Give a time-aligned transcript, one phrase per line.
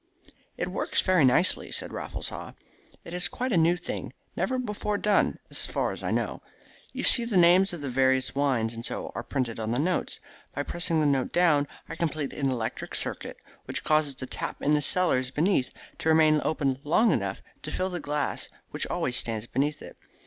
[0.57, 2.53] "It works very nicely," said Raffles Haw.
[3.05, 6.41] "It is quite a new thing never before done, as far as I know.
[6.91, 10.19] You see the names of the various wines and so on printed on the notes.
[10.55, 14.73] By pressing the note down I complete an electric circuit which causes the tap in
[14.73, 15.69] the cellars beneath
[15.99, 19.97] to remain open long enough to fill the glass which always stands beneath it.